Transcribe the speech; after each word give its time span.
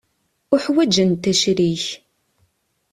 Uḥwaǧent 0.55 1.23
acrik. 1.31 1.85